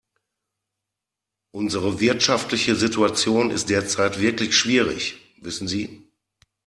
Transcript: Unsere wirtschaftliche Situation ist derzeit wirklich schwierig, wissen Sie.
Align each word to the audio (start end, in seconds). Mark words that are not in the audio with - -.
Unsere 1.51 1.99
wirtschaftliche 1.99 2.75
Situation 2.75 3.51
ist 3.51 3.69
derzeit 3.69 4.19
wirklich 4.19 4.57
schwierig, 4.57 5.19
wissen 5.41 5.67
Sie. 5.67 6.09